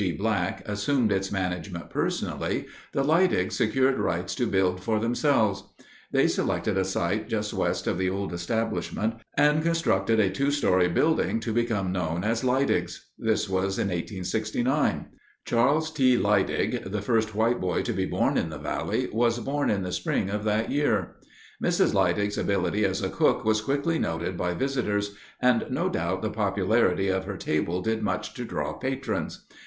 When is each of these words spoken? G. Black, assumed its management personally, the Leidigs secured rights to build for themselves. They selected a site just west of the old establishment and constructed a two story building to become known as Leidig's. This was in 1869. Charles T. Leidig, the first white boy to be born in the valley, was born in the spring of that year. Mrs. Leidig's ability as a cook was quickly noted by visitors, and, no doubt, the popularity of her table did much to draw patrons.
G. 0.01 0.11
Black, 0.13 0.67
assumed 0.67 1.11
its 1.11 1.31
management 1.31 1.91
personally, 1.91 2.65
the 2.91 3.03
Leidigs 3.03 3.55
secured 3.55 3.99
rights 3.99 4.33
to 4.33 4.47
build 4.47 4.81
for 4.83 4.97
themselves. 4.99 5.63
They 6.11 6.27
selected 6.27 6.75
a 6.75 6.83
site 6.85 7.29
just 7.29 7.53
west 7.53 7.85
of 7.85 7.99
the 7.99 8.09
old 8.09 8.33
establishment 8.33 9.17
and 9.37 9.61
constructed 9.61 10.19
a 10.19 10.31
two 10.31 10.49
story 10.49 10.87
building 10.87 11.39
to 11.41 11.53
become 11.53 11.91
known 11.91 12.23
as 12.23 12.43
Leidig's. 12.43 13.11
This 13.19 13.47
was 13.47 13.77
in 13.77 13.89
1869. 13.89 15.09
Charles 15.45 15.91
T. 15.91 16.17
Leidig, 16.17 16.91
the 16.91 17.03
first 17.03 17.35
white 17.35 17.61
boy 17.61 17.83
to 17.83 17.93
be 17.93 18.07
born 18.07 18.39
in 18.39 18.49
the 18.49 18.57
valley, 18.57 19.07
was 19.13 19.37
born 19.37 19.69
in 19.69 19.83
the 19.83 19.91
spring 19.91 20.31
of 20.31 20.43
that 20.45 20.71
year. 20.71 21.17
Mrs. 21.63 21.93
Leidig's 21.93 22.39
ability 22.39 22.85
as 22.85 23.03
a 23.03 23.09
cook 23.11 23.45
was 23.45 23.61
quickly 23.61 23.99
noted 23.99 24.35
by 24.35 24.55
visitors, 24.55 25.11
and, 25.39 25.67
no 25.69 25.89
doubt, 25.89 26.23
the 26.23 26.31
popularity 26.31 27.09
of 27.09 27.25
her 27.25 27.37
table 27.37 27.83
did 27.83 28.01
much 28.01 28.33
to 28.33 28.43
draw 28.43 28.73
patrons. 28.73 29.45